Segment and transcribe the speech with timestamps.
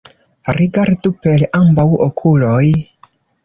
[0.59, 2.67] Rigardi per ambaŭ okuloj.